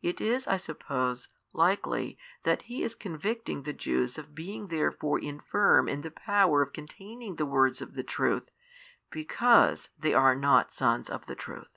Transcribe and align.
It 0.00 0.18
is 0.18 0.46
(I 0.48 0.56
suppose) 0.56 1.28
likely 1.52 2.16
that 2.44 2.62
He 2.62 2.82
is 2.82 2.94
convicting 2.94 3.64
the 3.64 3.74
Jews 3.74 4.16
of 4.16 4.34
being 4.34 4.68
therefore 4.68 5.18
infirm 5.18 5.90
in 5.90 6.00
the 6.00 6.10
power 6.10 6.62
of 6.62 6.72
containing 6.72 7.36
the 7.36 7.44
words 7.44 7.82
of 7.82 7.92
the 7.92 8.02
truth, 8.02 8.50
because 9.10 9.90
they 9.98 10.14
are 10.14 10.34
not 10.34 10.72
sons 10.72 11.10
of 11.10 11.26
the 11.26 11.36
truth. 11.36 11.76